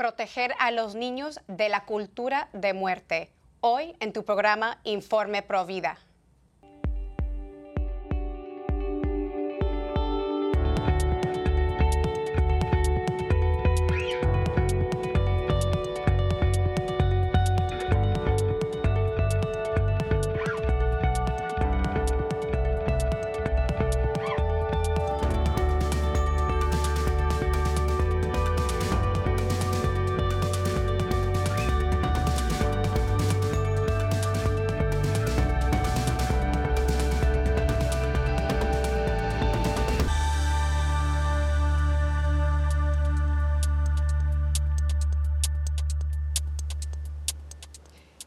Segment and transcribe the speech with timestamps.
[0.00, 3.28] proteger a los niños de la cultura de muerte.
[3.60, 5.98] Hoy en tu programa Informe Provida.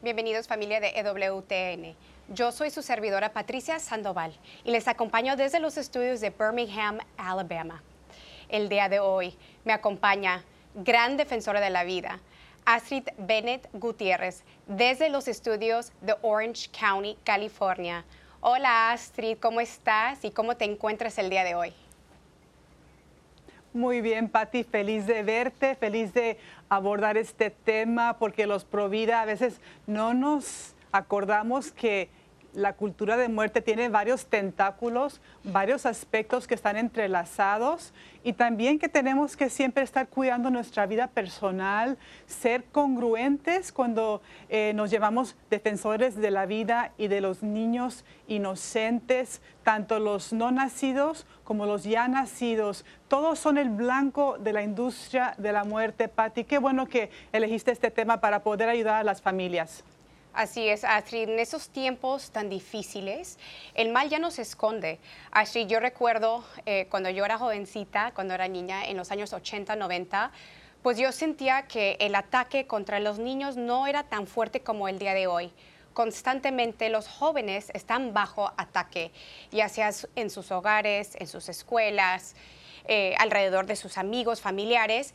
[0.04, 1.96] Bienvenidos familia de EWTN.
[2.28, 7.82] Yo soy su servidora Patricia Sandoval y les acompaño desde los estudios de Birmingham, Alabama.
[8.50, 12.20] El día de hoy me acompaña gran defensora de la vida,
[12.66, 18.04] Astrid Bennett Gutiérrez, desde los estudios de Orange County, California.
[18.42, 21.72] Hola Astrid, ¿cómo estás y cómo te encuentras el día de hoy?
[23.74, 29.24] Muy bien, Patti, feliz de verte, feliz de abordar este tema, porque los Provida a
[29.24, 32.08] veces no nos acordamos que
[32.54, 38.88] la cultura de muerte tiene varios tentáculos, varios aspectos que están entrelazados y también que
[38.88, 46.16] tenemos que siempre estar cuidando nuestra vida personal, ser congruentes cuando eh, nos llevamos defensores
[46.16, 52.08] de la vida y de los niños inocentes, tanto los no nacidos como los ya
[52.08, 52.84] nacidos.
[53.08, 56.44] Todos son el blanco de la industria de la muerte, Patti.
[56.44, 59.84] Qué bueno que elegiste este tema para poder ayudar a las familias.
[60.34, 63.38] Así es, Astrid, en esos tiempos tan difíciles,
[63.74, 64.98] el mal ya no se esconde.
[65.30, 69.76] Astrid, yo recuerdo eh, cuando yo era jovencita, cuando era niña, en los años 80,
[69.76, 70.32] 90,
[70.82, 74.98] pues yo sentía que el ataque contra los niños no era tan fuerte como el
[74.98, 75.52] día de hoy.
[75.92, 79.12] Constantemente los jóvenes están bajo ataque,
[79.52, 82.34] ya sea en sus hogares, en sus escuelas,
[82.88, 85.14] eh, alrededor de sus amigos, familiares,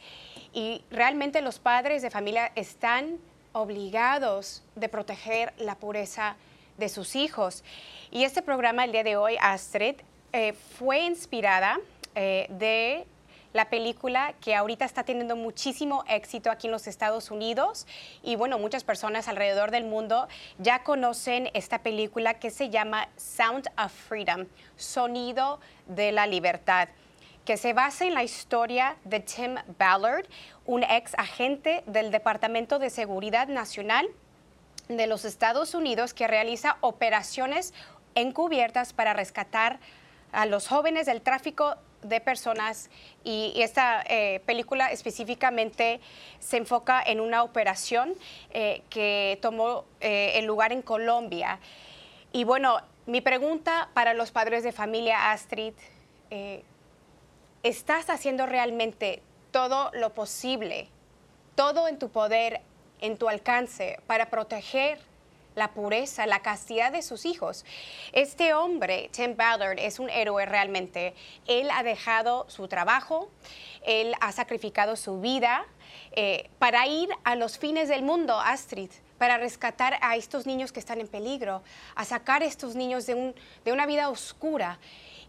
[0.53, 3.19] y realmente los padres de familia están
[3.53, 6.35] obligados de proteger la pureza
[6.77, 7.63] de sus hijos.
[8.11, 9.95] Y este programa el día de hoy, Astrid,
[10.31, 11.79] eh, fue inspirada
[12.15, 13.05] eh, de
[13.53, 17.87] la película que ahorita está teniendo muchísimo éxito aquí en los Estados Unidos
[18.21, 20.27] y bueno, muchas personas alrededor del mundo
[20.59, 24.45] ya conocen esta película que se llama Sound of Freedom,
[24.75, 26.89] Sonido de la Libertad
[27.49, 30.27] que se basa en la historia de Tim Ballard,
[30.67, 34.07] un ex agente del Departamento de Seguridad Nacional
[34.87, 37.73] de los Estados Unidos que realiza operaciones
[38.13, 39.79] encubiertas para rescatar
[40.31, 41.73] a los jóvenes del tráfico
[42.03, 42.91] de personas
[43.23, 46.01] y, esta eh, película específicamente
[46.37, 48.13] se enfoca en una operación
[48.51, 51.57] eh, que tomó eh, el lugar en Colombia.
[52.31, 52.77] Y bueno,
[53.07, 55.73] mi pregunta para los padres de familia Astrid,
[57.63, 59.21] ¿estás haciendo realmente
[59.51, 60.87] todo lo posible,
[61.55, 62.61] todo en tu poder,
[63.01, 64.99] en tu alcance, para proteger
[65.55, 67.65] la pureza, la castidad de sus hijos.
[68.13, 71.13] Este hombre, Tim Ballard, es un héroe realmente.
[71.47, 73.29] Él ha dejado su trabajo,
[73.83, 75.65] él ha sacrificado su vida
[76.13, 80.79] eh, para ir a los fines del mundo, Astrid, para rescatar a estos niños que
[80.79, 81.61] están en peligro,
[81.95, 84.79] a sacar a estos niños de, de una vida oscura.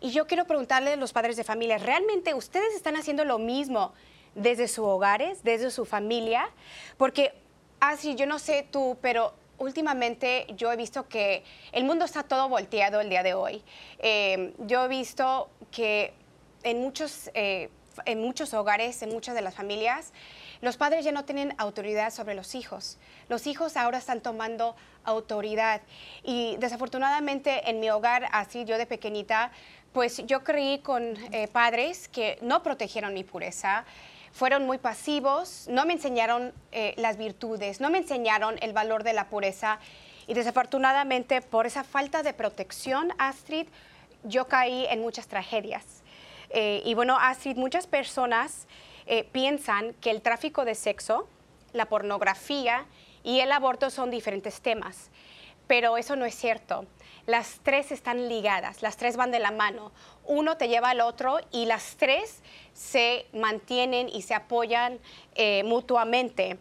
[0.00, 3.92] Y yo quiero preguntarle a los padres de familia, ¿realmente ustedes están haciendo lo mismo
[4.34, 6.50] desde sus hogares, desde su familia?
[6.96, 7.34] Porque,
[7.80, 12.48] así, yo no sé tú, pero últimamente yo he visto que el mundo está todo
[12.48, 13.62] volteado el día de hoy.
[13.98, 16.14] Eh, yo he visto que
[16.62, 17.68] en muchos, eh,
[18.06, 20.14] en muchos hogares, en muchas de las familias,
[20.60, 22.98] los padres ya no tienen autoridad sobre los hijos.
[23.28, 25.80] Los hijos ahora están tomando autoridad.
[26.22, 29.52] Y desafortunadamente en mi hogar, así yo de pequeñita,
[29.92, 33.84] pues yo creí con eh, padres que no protegieron mi pureza,
[34.32, 39.12] fueron muy pasivos, no me enseñaron eh, las virtudes, no me enseñaron el valor de
[39.12, 39.80] la pureza
[40.26, 43.66] y desafortunadamente por esa falta de protección, Astrid,
[44.22, 45.84] yo caí en muchas tragedias.
[46.50, 48.66] Eh, y bueno, Astrid, muchas personas
[49.32, 51.28] piensan que el tráfico de sexo,
[51.72, 52.86] la pornografía
[53.22, 55.10] y el aborto son diferentes temas,
[55.66, 56.86] pero eso no es cierto
[57.30, 59.92] las tres están ligadas, las tres van de la mano.
[60.24, 62.42] Uno te lleva al otro y las tres
[62.72, 64.98] se mantienen y se apoyan
[65.34, 66.58] eh, mutuamente.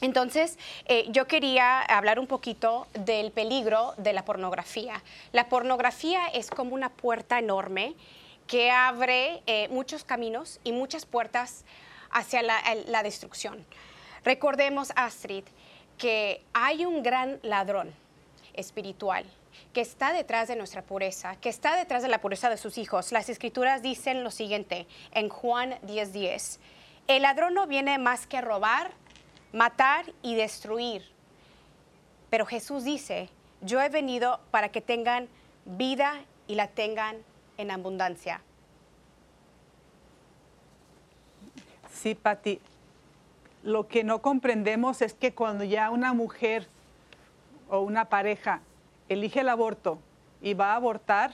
[0.00, 5.02] Entonces, eh, yo quería hablar un poquito del peligro de la pornografía.
[5.32, 7.94] La pornografía es como una puerta enorme
[8.46, 11.64] que abre eh, muchos caminos y muchas puertas
[12.10, 13.64] hacia la, destrucción.
[14.24, 15.44] Recordemos, Astrid,
[15.98, 17.92] que hay un gran ladrón
[18.54, 19.24] espiritual
[19.72, 23.12] que está detrás de nuestra pureza, que está detrás de la pureza de sus hijos.
[23.12, 26.58] Las escrituras dicen lo siguiente en Juan 10:10.
[27.06, 28.92] el ladrón no viene más que a robar,
[29.52, 31.02] matar y destruir.
[32.30, 33.28] Pero Jesús dice,
[33.60, 35.28] yo he venido para que tengan
[35.64, 37.22] vida y la tengan
[37.56, 38.40] en abundancia.
[41.90, 42.60] Sí, Pati.
[43.62, 46.66] Lo que no comprendemos es que cuando ya una mujer
[47.70, 48.60] o una pareja
[49.08, 49.98] elige el aborto
[50.42, 51.32] y va a abortar,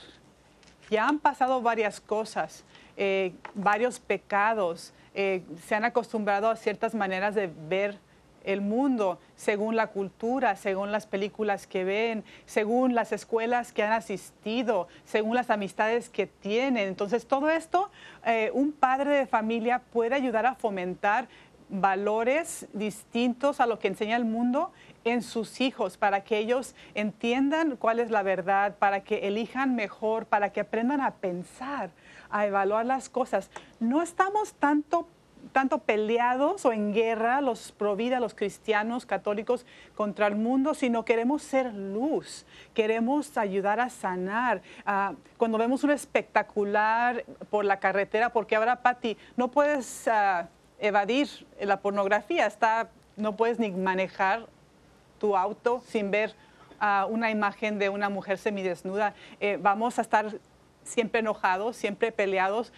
[0.89, 2.63] ya han pasado varias cosas,
[2.95, 7.97] eh, varios pecados, eh, se han acostumbrado a ciertas maneras de ver
[8.43, 13.93] el mundo, según la cultura, según las películas que ven, según las escuelas que han
[13.93, 16.87] asistido, según las amistades que tienen.
[16.87, 17.91] Entonces, todo esto,
[18.25, 21.27] eh, un padre de familia puede ayudar a fomentar
[21.71, 24.71] valores distintos a lo que enseña el mundo
[25.03, 30.25] en sus hijos, para que ellos entiendan cuál es la verdad, para que elijan mejor,
[30.25, 31.89] para que aprendan a pensar,
[32.29, 33.49] a evaluar las cosas.
[33.79, 35.07] No estamos tanto
[35.51, 39.65] tanto peleados o en guerra los pro vida, los cristianos católicos
[39.95, 44.61] contra el mundo, sino queremos ser luz, queremos ayudar a sanar.
[44.85, 50.49] Ah, cuando vemos un espectacular por la carretera, porque ahora, Patti, no puedes ah,
[50.79, 51.27] evadir
[51.59, 54.47] la pornografía, está, no puedes ni manejar
[55.19, 56.33] tu auto sin ver
[56.79, 59.13] ah, una imagen de una mujer semidesnuda.
[59.39, 60.39] Eh, vamos a estar
[60.83, 62.73] siempre enojados, siempre peleados,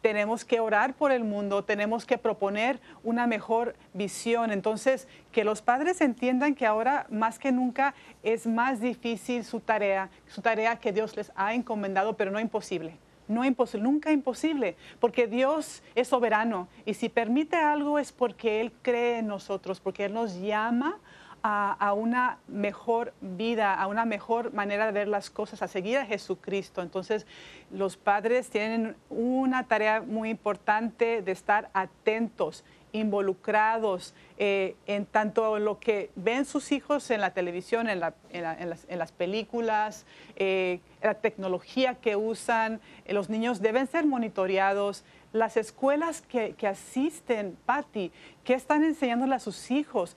[0.00, 4.50] tenemos que orar por el mundo, tenemos que proponer una mejor visión.
[4.50, 10.10] Entonces, que los padres entiendan que ahora más que nunca es más difícil su tarea,
[10.26, 12.96] su tarea que Dios les ha encomendado, pero no imposible.
[13.26, 18.70] No imposible, nunca imposible, porque Dios es soberano y si permite algo es porque Él
[18.82, 20.98] cree en nosotros, porque Él nos llama
[21.46, 26.06] a, una mejor vida, a una mejor manera de ver las cosas, a seguir a
[26.06, 26.80] Jesucristo.
[26.80, 27.26] Entonces,
[27.70, 35.80] los padres tienen una tarea muy importante de estar atentos, involucrados eh, en tanto lo
[35.80, 40.06] que ven sus hijos en la televisión, en, las, películas,
[40.36, 42.80] eh, la tecnología que usan.
[43.04, 45.04] Eh, los niños deben ser monitoreados.
[45.32, 48.12] Las escuelas que, asisten, Patti,
[48.44, 50.16] ¿qué están enseñándole a sus hijos?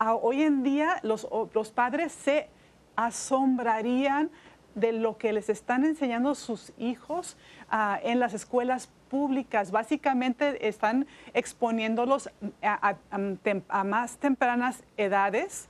[0.00, 1.26] Hoy en día los,
[1.74, 2.48] padres se
[2.96, 4.30] asombrarían
[4.74, 7.36] de lo que les están enseñando sus hijos
[7.70, 9.70] ah, en las escuelas públicas.
[9.70, 12.30] Básicamente están exponiéndolos
[12.62, 15.68] a, más tempranas edades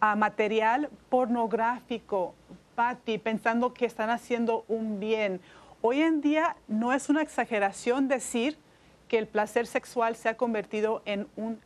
[0.00, 2.34] a material pornográfico,
[2.74, 5.40] Patti, pensando que están haciendo un bien.
[5.80, 8.58] Hoy en día no es una exageración decir
[9.12, 11.60] que el placer sexual se ha convertido en un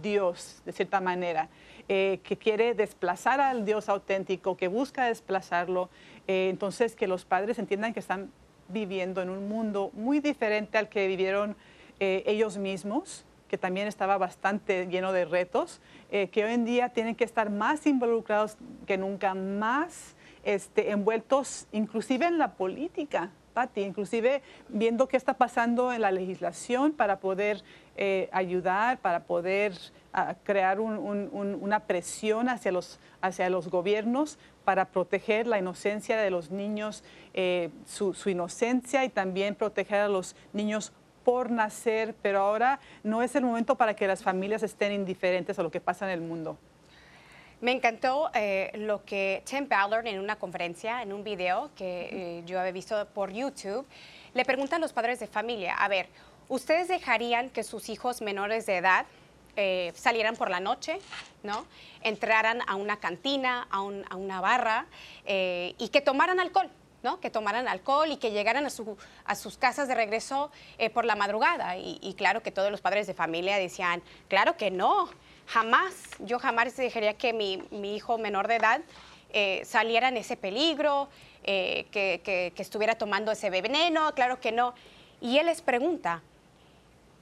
[0.00, 1.50] Dios, de cierta manera,
[1.90, 5.90] eh, que quiere desplazar al Dios auténtico, que busca desplazarlo.
[6.26, 8.32] Eh, entonces, que los padres entiendan que están
[8.68, 11.54] viviendo en un mundo muy diferente al que vivieron
[12.00, 17.14] eh, ellos mismos, que también estaba bastante lleno de retos, que hoy en día tienen
[17.14, 18.56] que estar más involucrados
[18.86, 23.32] que nunca, más este, envueltos inclusive en la política
[23.76, 27.62] inclusive viendo qué está pasando en la legislación para poder
[27.96, 29.72] eh, ayudar, para poder
[30.12, 36.50] ah, crear una presión hacia los, hacia los gobiernos para proteger la inocencia de los
[36.50, 37.04] niños,
[37.34, 40.92] eh, su, su inocencia y también proteger a los niños
[41.24, 45.62] por nacer, pero ahora no es el momento para que las familias estén indiferentes a
[45.62, 46.58] lo que pasa en el mundo.
[47.62, 52.42] Me encantó eh, lo que Tim Ballard en una conferencia, en un video que eh,
[52.44, 53.86] yo había visto por YouTube,
[54.34, 56.06] le pregunta a los padres de familia, a ver,
[56.50, 59.06] ¿ustedes dejarían que sus hijos menores de edad
[59.56, 60.98] eh, salieran por la noche,
[61.42, 61.66] ¿no?
[62.02, 64.84] entraran a una cantina, a, una barra
[65.24, 66.68] y que tomaran alcohol?
[67.02, 67.20] ¿no?
[67.20, 68.70] que tomaran alcohol y que llegaran a,
[69.26, 70.50] a sus casas de regreso
[70.92, 71.76] por la madrugada.
[71.76, 75.08] Y, y, claro que todos los padres de familia decían, claro que no,
[75.46, 78.80] jamás, yo jamás dejaría que mi, hijo menor de edad
[79.32, 81.08] eh, saliera en ese peligro,
[81.44, 84.74] eh, que, estuviera tomando ese veneno, claro que no.
[85.20, 86.22] Y él les pregunta,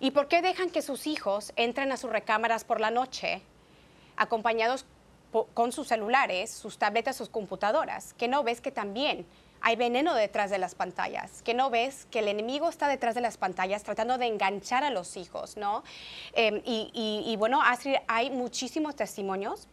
[0.01, 3.43] ¿y por qué dejan que sus hijos entren a sus recámaras por la noche
[4.17, 4.87] acompañados
[5.53, 8.15] con sus celulares, sus tabletas, sus computadoras?
[8.15, 9.27] ¿Que no ves que también
[9.65, 13.23] hay veneno detrás de las pantallas, que no ves que el enemigo está detrás de
[13.23, 15.83] las pantallas tratando de enganchar a los hijos, ¿no?
[16.35, 19.67] Em, y, bueno, Astrid, hay muchísimos testimonios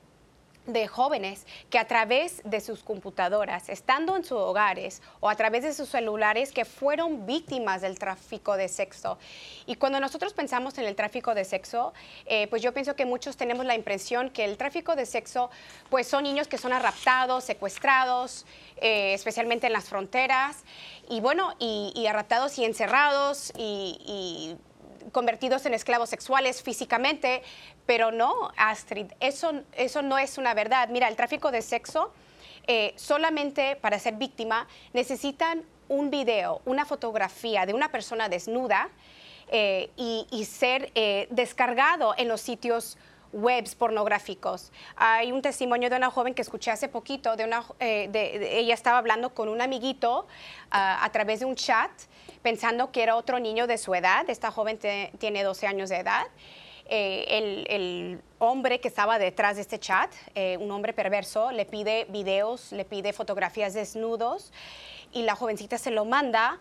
[0.65, 5.63] de jóvenes que a través de sus computadoras, estando en sus hogares o a través
[5.63, 9.17] de sus celulares, que fueron víctimas del tráfico de sexo.
[9.65, 11.93] Y cuando nosotros pensamos en el tráfico de sexo,
[12.25, 15.49] eh, pues yo pienso que muchos tenemos la impresión que el tráfico de sexo,
[15.89, 18.45] pues son niños que son raptados, secuestrados,
[18.77, 20.63] eh, especialmente en las fronteras,
[21.09, 23.51] y bueno, y, y arraptados y encerrados
[25.11, 27.41] convertidos en esclavos sexuales físicamente,
[27.85, 30.89] pero no, Astrid, eso, eso no es una verdad.
[30.89, 32.13] Mira, el tráfico de sexo,
[32.67, 38.89] eh, solamente para ser víctima necesitan un video, una fotografía de una persona desnuda
[39.49, 42.97] eh, y, ser eh, descargado en los sitios
[43.33, 44.71] webs pornográficos.
[44.95, 48.97] Hay un testimonio de una joven que escuché hace poquito, de una, de, ella estaba
[48.97, 50.27] hablando con un amiguito
[50.69, 51.91] ah, a través de un chat
[52.41, 54.29] pensando que era otro niño de su edad.
[54.29, 54.79] Esta joven
[55.17, 56.27] tiene 12 años de edad.
[56.93, 62.05] Eh, el, hombre que estaba detrás de este chat, eh, un hombre perverso, le pide
[62.09, 64.51] videos, le pide fotografías desnudos
[65.13, 66.59] y la jovencita se lo manda.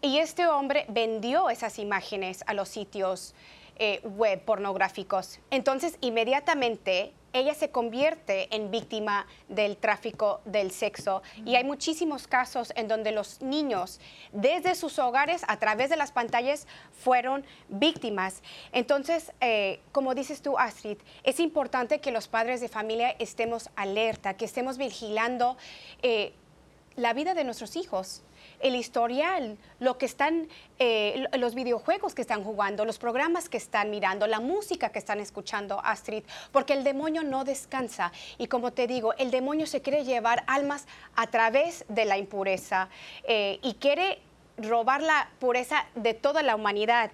[0.00, 3.34] Y este hombre vendió esas imágenes a los sitios
[3.78, 5.40] eh, web pornográficos.
[5.50, 11.22] Entonces, inmediatamente ella se convierte en víctima del tráfico del sexo.
[11.44, 14.00] Y hay muchísimos casos en donde los niños,
[14.32, 18.42] desde sus hogares, a través de las pantallas, fueron víctimas.
[18.72, 24.34] Entonces, eh, como dices tú, Astrid, es importante que los padres de familia estemos alerta,
[24.34, 25.56] que estemos vigilando
[26.02, 26.32] eh,
[26.96, 28.22] la vida de nuestros hijos
[28.60, 30.48] el historial, lo que están,
[30.78, 35.20] eh, los videojuegos que están jugando, los programas que están mirando, la música que están
[35.20, 38.12] escuchando, Astrid, porque el demonio no descansa.
[38.38, 42.88] Y como te digo, el demonio se quiere llevar almas a través de la impureza
[43.24, 44.18] eh, y quiere
[44.56, 47.10] robar la pureza de toda la humanidad.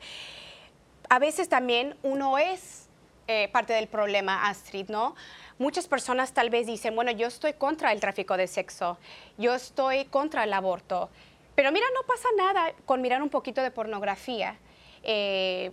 [1.09, 2.89] A veces también uno es
[3.27, 5.15] eh, parte del problema, Astrid, ¿no?
[5.59, 8.99] Muchas personas tal vez dicen, bueno, yo estoy contra el tráfico de sexo,
[9.39, 11.09] yo estoy contra el aborto,
[11.55, 14.57] pero mira, no pasa nada con mirar un poquito de pornografía.
[15.03, 15.71] Eh,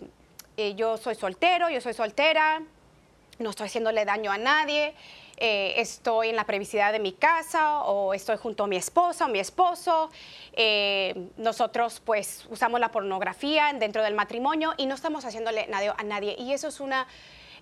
[0.57, 2.61] eh, yo soy soltero, yo soy soltera,
[3.39, 4.93] no estoy haciéndole daño a nadie,
[5.37, 9.29] eh, estoy en la privacidad de mi casa o estoy junto a mi esposa o
[9.29, 10.11] mi esposo.
[11.37, 16.35] nosotros pues usamos la pornografía dentro del matrimonio y no estamos haciéndole daño a nadie.
[16.37, 17.07] Y eso es una...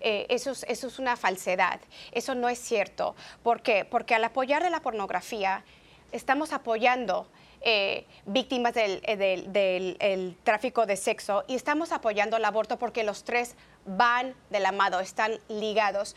[0.02, 1.80] eso, es, eso, es, una falsedad,
[2.12, 3.16] eso no es cierto.
[3.44, 3.86] ¿Por qué?
[3.86, 5.64] Porque al apoyar de la pornografía,
[6.12, 7.28] estamos apoyando
[7.62, 13.56] eh, víctimas eh, del, tráfico de sexo y estamos apoyando el aborto porque los tres
[13.86, 16.16] van de la mano, están ligados.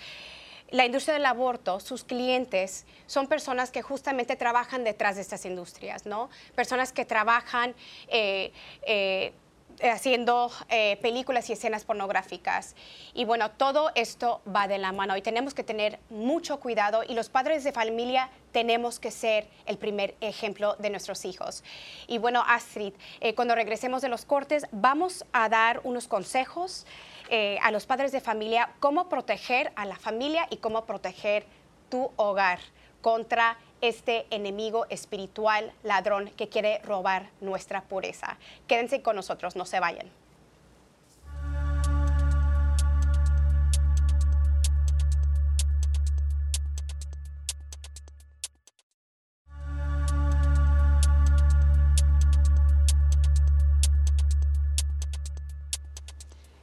[0.71, 6.07] La industria del aborto, sus clientes son personas que justamente trabajan detrás de estas industrias,
[6.07, 6.31] ¿no?
[6.55, 7.75] Personas que trabajan
[8.09, 8.53] eh,
[9.83, 10.51] haciendo
[11.01, 12.75] películas y escenas pornográficas.
[13.15, 17.15] Y bueno, todo esto va de la mano y tenemos que tener mucho cuidado y
[17.15, 21.65] los padres de familia tenemos que ser el primer ejemplo de nuestros hijos.
[22.07, 26.87] Y bueno, Astrid, eh, cuando regresemos de los cortes, vamos a dar unos consejos
[27.29, 31.47] eh, a los padres de familia, cómo proteger a la familia y cómo proteger
[31.89, 32.61] tu hogar
[33.01, 38.39] contra este enemigo espiritual ladrón que quiere robar nuestra pureza.
[38.67, 40.09] Quédense con nosotros, no se vayan.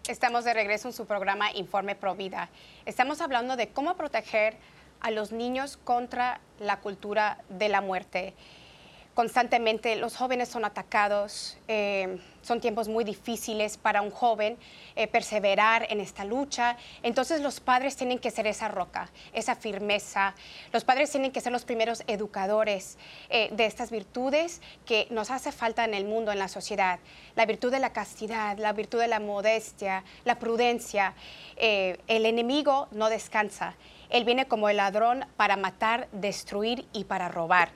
[0.07, 2.49] Estamos de regreso en su programa Informe Provida.
[2.85, 4.57] Estamos hablando de cómo proteger
[5.01, 8.34] a los niños contra la cultura de la muerte
[9.20, 14.58] constantemente los jóvenes son atacados, eh, son tiempos muy difíciles para un joven
[14.96, 16.77] eh, perseverar en esta lucha.
[17.03, 20.36] Entonces los padres tienen que ser esa roca, esa firmeza.
[20.72, 22.98] Los padres tienen que ser los primeros educadores
[23.29, 27.00] eh, de estas virtudes que nos hace falta en el mundo, en la sociedad.
[27.36, 31.13] La virtud de la castidad, la virtud de la modestia, la prudencia.
[31.58, 33.75] el enemigo no descansa.
[34.10, 37.70] Él viene como el ladrón para matar, destruir y para robar.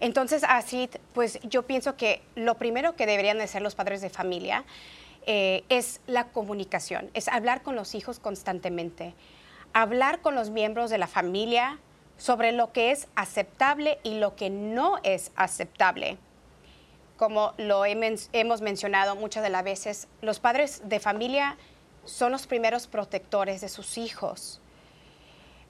[0.00, 4.10] Entonces, así, pues yo pienso que lo primero que deberían de hacer los padres de
[4.10, 4.64] familia
[5.26, 9.14] eh, es la comunicación, es hablar con los hijos constantemente,
[9.72, 11.78] hablar con los miembros de la familia
[12.16, 16.18] sobre lo que es aceptable y lo que no es aceptable.
[17.16, 21.56] Como lo hemos mencionado muchas de las veces, los padres de familia
[22.04, 24.61] son los primeros protectores de sus hijos.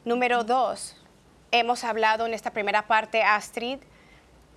[0.04, 0.97] Número dos,
[1.52, 3.78] hemos hablado en esta primera parte, Astrid,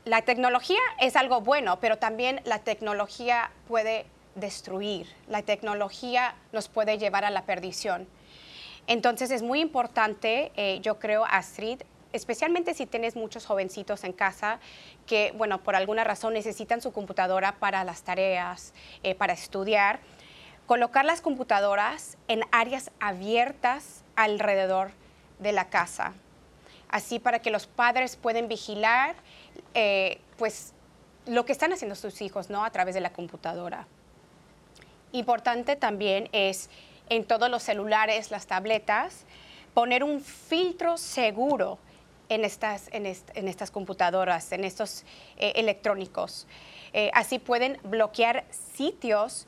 [0.03, 6.97] la tecnología es algo bueno, pero también la tecnología puede destruir, la tecnología nos puede
[6.97, 8.07] llevar a la perdición.
[8.87, 14.59] Entonces es muy importante, eh, yo creo, Astrid, especialmente si tienes muchos jovencitos en casa
[15.05, 18.73] que, bueno, por alguna razón necesitan su computadora para las tareas,
[19.03, 19.99] eh, para estudiar,
[20.65, 24.89] colocar las computadoras en áreas abiertas alrededor
[25.39, 26.13] de la casa.
[26.89, 29.15] Así para que los padres pueden vigilar,
[29.73, 30.73] eh, pues,
[31.25, 32.63] lo que están haciendo sus hijos, ¿no?
[32.63, 33.87] A través de la computadora.
[35.11, 36.69] Importante también es
[37.09, 39.25] en todos los celulares, las tabletas,
[39.73, 41.79] poner un filtro seguro
[42.29, 45.03] en estas, en, estas computadoras, en estos
[45.37, 46.47] eh, electrónicos.
[46.93, 49.47] Eh, así pueden bloquear sitios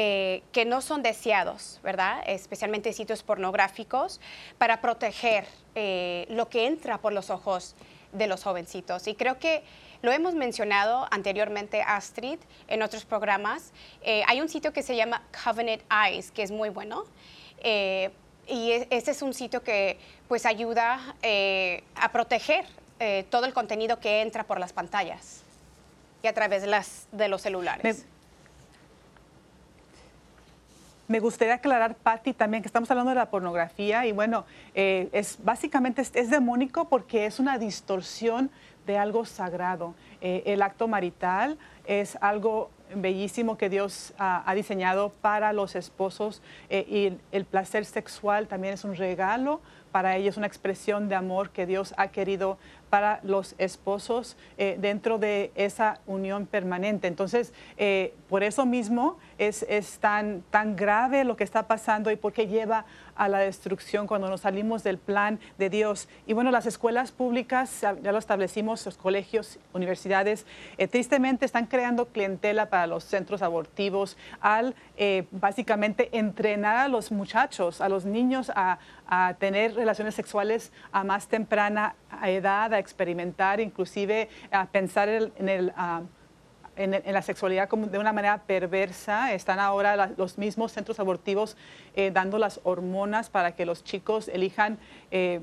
[0.00, 2.22] eh, que no son deseados, ¿verdad?
[2.26, 4.20] Especialmente sitios pornográficos,
[4.58, 5.46] para proteger
[6.30, 7.76] lo que entra por los ojos
[8.12, 9.06] de los jovencitos.
[9.06, 9.62] Y creo que
[10.02, 13.72] lo hemos mencionado anteriormente, Astrid, en otros programas.
[14.04, 17.04] hay un sitio que se llama Covenant Eyes, que es muy bueno
[18.48, 22.64] y este es un sitio que pues ayuda eh, a proteger
[22.98, 25.42] eh, todo el contenido que entra por las pantallas
[26.22, 27.98] y a través de, las, de los celulares.
[27.98, 28.17] Me,
[31.18, 36.14] gustaría aclarar, Patti, también que estamos hablando de la pornografía y bueno, es básicamente es,
[36.14, 38.50] es, demónico porque es una distorsión
[38.86, 39.94] de algo sagrado.
[40.20, 47.36] el acto marital es algo bellísimo que Dios ha diseñado para los esposos eh, y
[47.36, 49.60] el placer sexual también es un regalo
[49.92, 55.18] para ellos, una expresión de amor que Dios ha querido para los esposos eh, dentro
[55.18, 57.06] de esa unión permanente.
[57.06, 62.16] Entonces, eh, por eso mismo es, es, tan, tan grave lo que está pasando y
[62.16, 66.08] por qué lleva a la destrucción cuando nos salimos del plan de Dios.
[66.26, 72.06] Y bueno, las escuelas públicas, ya lo establecimos, los colegios, universidades, eh, tristemente están creando
[72.06, 74.74] clientela para los centros abortivos al
[75.30, 78.78] básicamente entrenar a los muchachos, a los niños a,
[79.08, 85.72] a tener relaciones sexuales a más temprana edad, a experimentar, inclusive a pensar en, el,
[86.76, 89.32] en, la sexualidad como de una manera perversa.
[89.34, 91.56] Están ahora los mismos centros abortivos
[91.94, 94.78] eh, dando las hormonas para que los chicos elijan,
[95.10, 95.40] eh,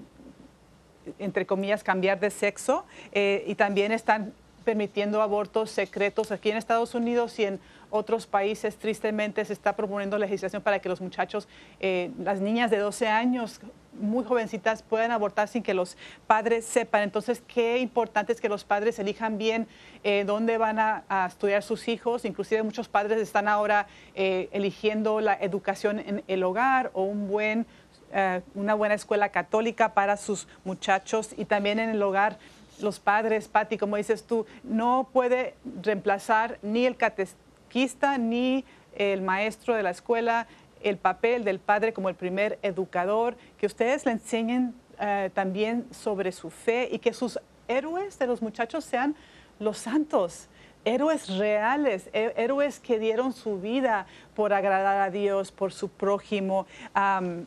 [1.19, 2.85] entre comillas, cambiar de sexo.
[3.11, 4.33] Eh, y también están
[4.65, 10.17] permitiendo abortos secretos aquí en Estados Unidos y en otros países tristemente se está proponiendo
[10.17, 11.47] legislación para que los muchachos,
[11.79, 13.61] las niñas de 12 años
[13.99, 15.97] muy jovencitas puedan abortar sin que los
[16.27, 17.01] padres sepan.
[17.01, 19.67] Entonces, qué importante es que los padres elijan bien
[20.03, 22.25] eh, dónde van a, estudiar sus hijos.
[22.25, 27.65] Inclusive muchos padres están ahora eh, eligiendo la educación en el hogar o un buen,
[28.13, 32.37] eh, una buena escuela católica para sus muchachos y también en el hogar.
[32.81, 39.75] Los padres, Patti, como dices tú, no puede reemplazar ni el catequista ni el maestro
[39.75, 40.47] de la escuela,
[40.81, 46.31] el papel del padre como el primer educador, que ustedes le enseñen eh, también sobre
[46.31, 49.15] su fe y que sus héroes de los muchachos sean
[49.59, 50.47] los santos,
[50.85, 56.67] héroes reales, héroes que dieron su vida por agradar a Dios, por su prójimo.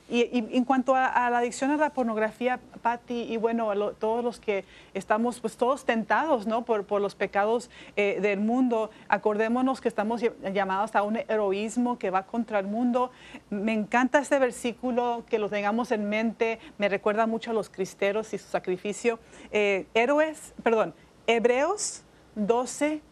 [0.08, 4.64] y, en cuanto a, la adicción a la pornografía, Patti, y bueno, todos los que
[4.94, 6.64] estamos, pues todos tentados, ¿no?
[6.64, 10.22] Por, por los pecados eh, del mundo, acordémonos que estamos
[10.52, 13.10] llamados a un heroísmo que va contra el mundo.
[13.50, 18.32] Me encanta este versículo, que lo tengamos en mente, me recuerda mucho a los cristeros
[18.32, 19.18] y su sacrificio.
[19.52, 20.94] Eh, héroes, perdón,
[21.26, 22.02] Hebreos
[22.34, 23.02] 12,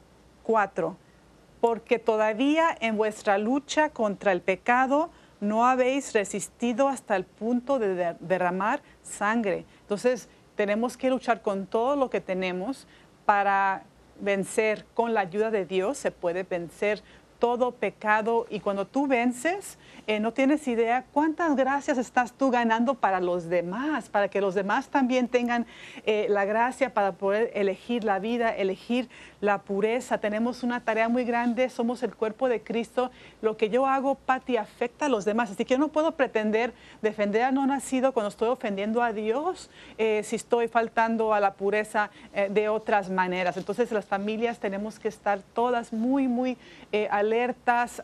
[0.47, 0.97] 4
[1.61, 8.15] porque todavía en vuestra lucha contra el pecado no habéis resistido hasta el punto de
[8.21, 9.65] derramar sangre.
[9.81, 12.87] Entonces, tenemos que luchar con todo lo que tenemos
[13.25, 13.83] para
[14.21, 15.99] vencer con la ayuda de Dios.
[15.99, 17.03] Se puede vencer
[17.39, 22.95] todo pecado y cuando tú vences, eh, no tienes idea cuántas gracias estás tú ganando
[22.95, 25.67] para los demás, para que los demás también tengan
[26.05, 29.09] eh, la gracia para poder elegir la vida, elegir
[29.41, 30.19] la pureza.
[30.19, 33.11] Tenemos una tarea muy grande, somos el cuerpo de Cristo.
[33.43, 35.51] Lo que yo hago, Pati, afecta a los demás.
[35.51, 36.73] Así que yo no puedo pretender
[37.03, 41.55] defender al no nacido cuando estoy ofendiendo a Dios, eh, si estoy faltando a la
[41.55, 42.11] pureza
[42.51, 43.57] de otras maneras.
[43.57, 46.57] Entonces las familias tenemos que estar todas muy, muy
[47.11, 47.26] alertas,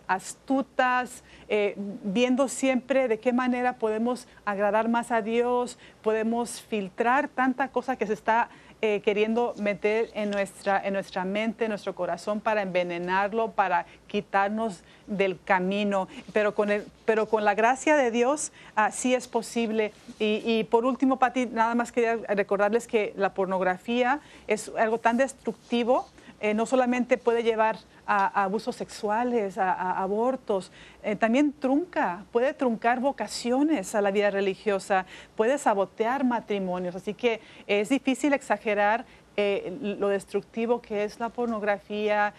[0.07, 7.69] astutas, eh, viendo siempre de qué manera podemos agradar más a Dios, podemos filtrar tanta
[7.69, 8.49] cosa que se está
[8.85, 14.83] eh, queriendo meter en nuestra, en nuestra mente, en nuestro corazón para envenenarlo, para quitarnos
[15.07, 16.09] del camino.
[16.33, 18.51] Pero con, el, pero con la gracia de Dios
[18.91, 19.93] sí es posible.
[20.19, 25.17] Y, y por último, Pati, nada más quería recordarles que la pornografía es algo tan
[25.17, 26.09] destructivo
[26.43, 30.73] eh, no solamente puede llevar a, abusos sexuales, a, abortos.
[31.05, 36.97] Eh, también trunca, puede truncar vocaciones a la vida religiosa, puede sabotear matrimonios.
[36.97, 39.05] Así que es difícil exagerar
[39.37, 42.35] eh, lo destructivo que es la pornografía,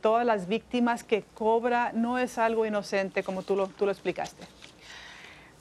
[0.00, 4.46] todas las víctimas que cobra, no es algo inocente como tú lo, tú lo explicaste.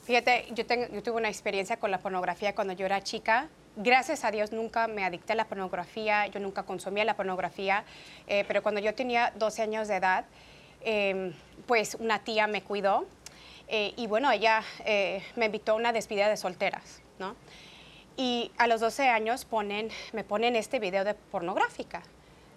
[0.03, 3.49] Fíjate, yo, tengo, yo tuve una experiencia con la pornografía cuando yo era chica.
[3.79, 7.83] Gracias a Dios nunca me adicté a la pornografía, yo nunca consumía la pornografía,
[8.25, 10.25] eh, pero cuando yo tenía 12 años de edad,
[10.81, 11.31] em,
[11.67, 13.05] pues una tía me cuidó
[13.69, 14.63] y bueno, ella
[15.35, 17.35] me invitó a una despedida de solteras, ¿no?
[18.15, 22.01] Y a los 12 años ponen, me ponen este video de pornográfica,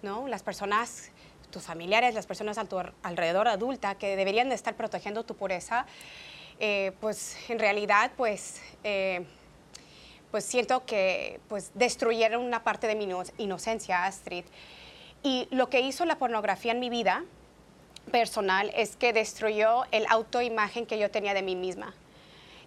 [0.01, 0.27] ¿no?
[0.27, 1.11] Las personas,
[1.51, 5.85] tus familiares, las personas a tu alrededor adulta que deberían de estar protegiendo tu pureza,
[6.59, 9.25] eh, pues en realidad, pues, eh,
[10.31, 14.45] pues siento que pues destruyeron una parte de mi inocencia, Astrid.
[15.23, 17.23] Y lo que hizo la pornografía en mi vida
[18.11, 21.93] personal es que destruyó el autoimagen que yo tenía de mí misma.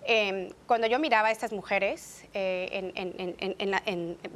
[0.07, 2.93] Em, cuando yo miraba a estas mujeres, eh,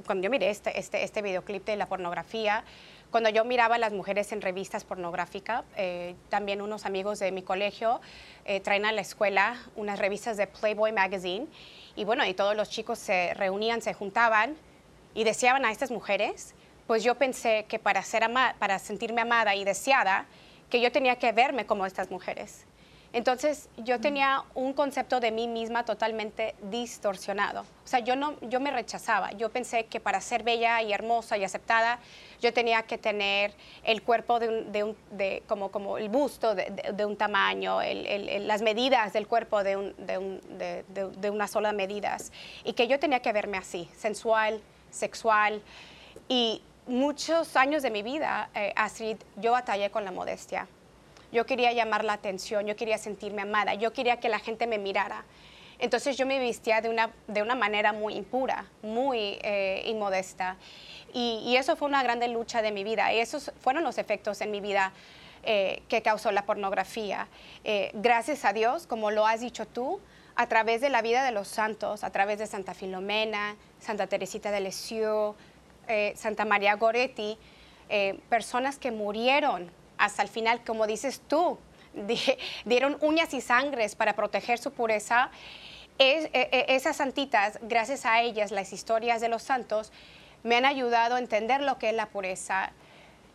[0.07, 2.65] cuando yo miré este, este, este, videoclip de la pornografía,
[3.11, 7.43] cuando yo miraba a las mujeres en revistas pornográficas, eh, también unos amigos de mi
[7.43, 8.01] colegio
[8.47, 11.47] eh, traen a la escuela unas revistas de Playboy Magazine
[11.99, 14.57] y bueno, y todos los chicos se reunían, se juntaban
[15.15, 16.55] y deseaban a estas mujeres,
[16.87, 18.23] pues yo pensé que para, ser
[18.61, 20.27] para sentirme amada y deseada,
[20.71, 22.68] que yo tenía que verme como estas mujeres.
[23.13, 27.63] Entonces yo tenía un concepto de mí misma totalmente distorsionado.
[27.63, 29.33] O sea, yo, no, yo me rechazaba.
[29.33, 32.01] Yo pensé que para ser bella y hermosa y aceptada,
[32.43, 36.55] yo tenía que tener el cuerpo de, un, de, un, de como, como el busto
[36.55, 37.79] de, un tamaño,
[38.41, 42.31] las medidas del cuerpo de, un, de, una sola medidas.
[42.63, 45.63] Y que yo tenía que verme así, sensual, sexual.
[46.29, 50.69] Y muchos años de mi vida, eh, Astrid, yo batallé con la modestia
[51.33, 54.79] yo quería llamar la atención, yo quería sentirme amada, yo quería que la gente me
[54.79, 55.25] mirara.
[55.79, 60.57] Entonces yo me vestía de una, de una manera muy impura, muy eh, inmodesta.
[61.15, 63.13] Y, eso fue una grande lucha de mi vida.
[63.13, 64.93] Y esos fueron los efectos en mi vida
[65.45, 67.29] eh, que causó la pornografía.
[67.65, 70.01] Eh, gracias a Dios, como lo has dicho tú,
[70.35, 74.51] a través de la vida de los santos, a través de Santa Filomena, Santa Teresita
[74.51, 75.35] de Lisieux,
[76.15, 77.39] Santa María Goretti,
[78.29, 81.59] personas que murieron hasta el final, como dices tú,
[82.65, 85.31] dieron uñas y sangres para proteger su pureza.
[85.99, 89.93] E, e, esas santitas, gracias a ellas, las historias de los santos,
[90.45, 92.73] me han ayudado a entender lo que es la pureza,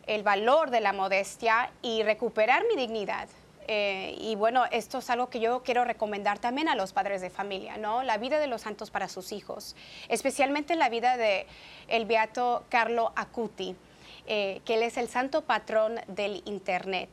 [0.07, 3.27] el valor de la modestia y recuperar mi dignidad.
[3.67, 7.29] Eh, y bueno, esto es algo que yo quiero recomendar también a los padres de
[7.29, 8.03] familia, ¿no?
[8.03, 9.75] La vida de los santos para sus hijos,
[10.09, 11.47] especialmente la vida de
[11.87, 13.75] el beato Carlo Acuti.
[14.25, 17.09] Eh, que él es el santo patrón del Internet.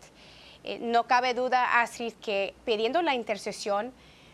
[0.62, 3.92] Eh, no cabe duda, Astrid, que pidiendo la intercesión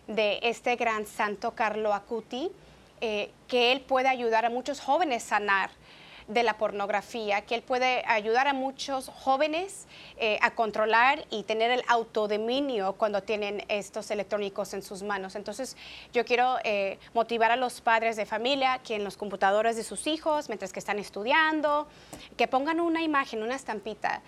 [0.09, 2.51] de este gran santo Carlo Acuti,
[3.01, 5.71] eh, que él puede ayudar a muchos jóvenes a sanar
[6.29, 9.87] de la pornografía, que él puede ayudar a muchos jóvenes
[10.19, 15.37] eh, a controlar y tener el autodominio cuando tienen estos electrónicos en sus manos.
[15.37, 15.77] Entonces,
[16.13, 20.07] yo quiero eh, motivar a los padres de familia que en los computadores de sus
[20.07, 21.87] hijos, mientras que están estudiando,
[22.37, 24.23] que pongan una imagen, una estampita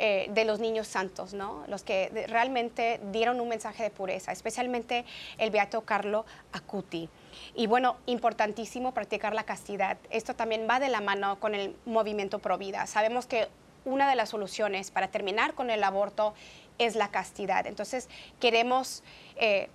[0.00, 1.64] eh, de los niños santos, ¿no?
[1.68, 5.04] Los que realmente dieron un mensaje de pureza, especialmente
[5.38, 7.08] el beato Carlo Acuti.
[7.54, 9.98] Y bueno, importantísimo practicar la castidad.
[10.10, 12.86] Esto también va de la mano con el movimiento pro vida.
[12.86, 13.48] Sabemos que
[13.84, 16.34] una de las soluciones para terminar con el aborto
[16.78, 17.66] es la castidad.
[17.66, 18.08] Entonces,
[18.40, 19.02] queremos
[19.36, 19.68] eh,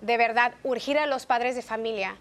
[0.00, 2.16] de verdad urgir a los padres de familia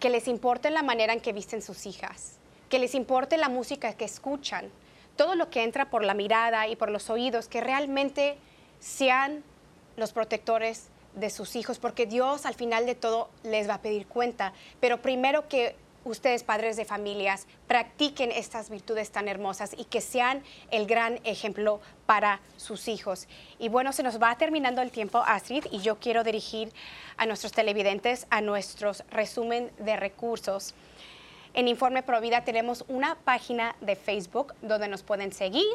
[0.00, 3.92] que les importe la manera en que visten sus hijas, que les importe la música
[3.94, 4.70] que escuchan,
[5.16, 8.36] todo lo que entra por la mirada y por los oídos, que realmente
[8.80, 9.44] sean
[9.96, 14.06] los protectores de sus hijos, porque Dios al final de todo les va a pedir
[14.06, 14.52] cuenta.
[14.80, 20.42] Pero primero que ustedes, padres de familias, practiquen estas virtudes tan hermosas y que sean
[20.70, 23.28] el gran ejemplo para sus hijos.
[23.58, 26.72] Y bueno, se nos va terminando el tiempo, Astrid, y yo quiero dirigir
[27.16, 30.74] a nuestros televidentes a nuestros resumen de recursos.
[31.54, 35.66] En Informe Provida tenemos una página de Facebook donde nos pueden seguir,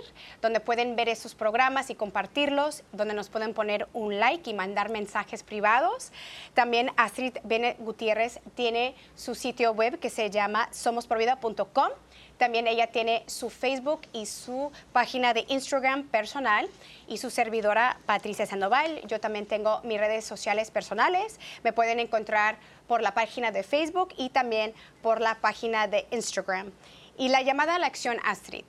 [0.41, 4.89] donde pueden ver esos programas y compartirlos, donde nos pueden poner un like y mandar
[4.89, 6.11] mensajes privados.
[6.55, 11.89] También Astrid Bene Gutiérrez tiene su sitio web que se llama somosprovida.com.
[12.37, 16.69] También ella tiene su Facebook y su página de Instagram personal
[17.07, 19.01] y su servidora Patricia Sandoval.
[19.07, 21.39] Yo también tengo mis redes sociales personales.
[21.63, 26.71] Me pueden encontrar por la página de Facebook y también por la página de Instagram.
[27.17, 28.63] Y la llamada a la acción Astrid.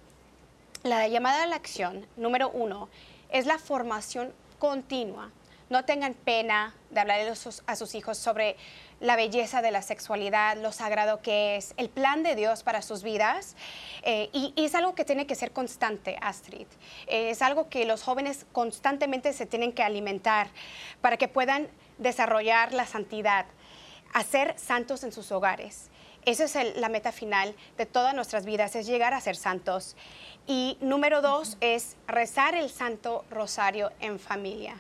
[0.85, 2.88] la llamada a la acción, número uno,
[3.31, 5.31] es la formación continua.
[5.68, 7.20] No tengan pena de hablar
[7.66, 8.57] a sus hijos sobre
[9.00, 13.02] la belleza de la sexualidad, lo sagrado que es, el plan de Dios para sus
[13.02, 13.56] vidas.
[14.02, 16.66] Eh, y, es algo que tiene que ser constante, Astrid.
[17.06, 20.48] Eh, es algo que los jóvenes constantemente se tienen que alimentar
[21.00, 23.46] para que puedan desarrollar la santidad,
[24.12, 25.90] hacer santos en sus hogares.
[26.24, 29.96] Esa es la meta final de todas nuestras vidas, es llegar a ser santos.
[30.46, 34.76] Y número dos es rezar el Santo Rosario en familia.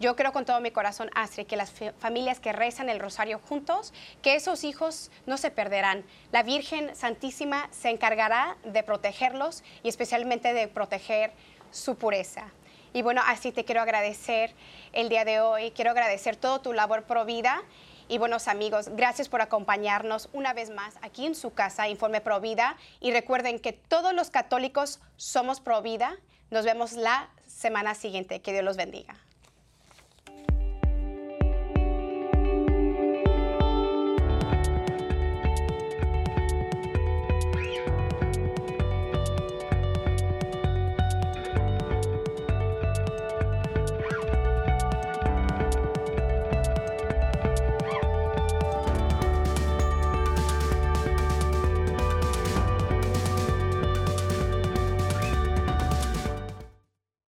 [0.00, 3.92] Yo creo con todo mi corazón, Astrid, que las familias que rezan el rosario juntos,
[4.22, 6.06] que esos hijos no se perderán.
[6.32, 11.32] La Virgen Santísima se encargará de protegerlos y especialmente de proteger
[11.70, 12.46] su pureza.
[12.94, 14.54] Y bueno, así te quiero agradecer
[14.94, 17.62] el día de hoy, quiero agradecer todo tu labor pro vida.
[18.08, 22.40] Y buenos amigos, gracias por acompañarnos una vez más aquí en su casa, Informe Pro
[22.40, 22.78] Vida.
[23.00, 26.16] Y recuerden que todos los católicos somos pro vida.
[26.50, 28.40] Nos vemos la semana siguiente.
[28.40, 29.14] Que Dios los bendiga.